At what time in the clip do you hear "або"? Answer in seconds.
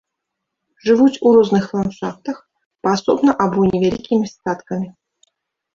3.47-3.59